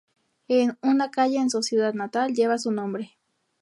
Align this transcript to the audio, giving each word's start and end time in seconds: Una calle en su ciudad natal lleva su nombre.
Una 0.81 1.11
calle 1.11 1.37
en 1.37 1.51
su 1.51 1.61
ciudad 1.61 1.93
natal 1.93 2.33
lleva 2.33 2.57
su 2.57 2.71
nombre. 2.71 3.11